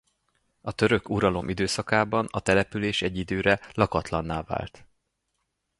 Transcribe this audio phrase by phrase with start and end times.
[0.61, 4.87] A török uralom időszakában a település egy időre lakatlanná vált.